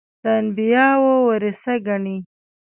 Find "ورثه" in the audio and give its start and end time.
1.29-1.73